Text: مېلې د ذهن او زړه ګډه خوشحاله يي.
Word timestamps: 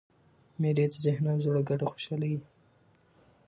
مېلې 0.61 0.85
د 0.89 0.93
ذهن 1.05 1.25
او 1.33 1.37
زړه 1.45 1.61
ګډه 1.69 1.85
خوشحاله 1.91 2.27
يي. 2.33 2.39